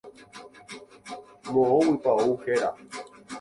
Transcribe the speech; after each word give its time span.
Moõguipa 1.51 2.17
ou 2.23 2.35
héra. 2.47 2.73